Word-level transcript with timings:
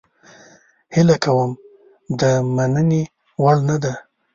هیله 0.95 1.15
کوم 1.23 1.51
د 2.19 2.21
مننې 2.55 3.03
وړ 3.41 3.57
نه 3.69 3.75
ده. 3.83 3.93